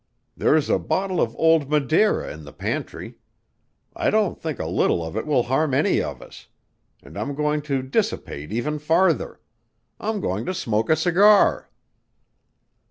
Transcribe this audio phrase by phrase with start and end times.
[0.35, 3.19] There's a bottle of old Madeira in the pantry.
[3.95, 6.47] I don't think a little of it will harm any of us...
[7.03, 9.39] and I'm going to dissipate even farther.
[9.99, 11.69] I'm going to smoke a cigar."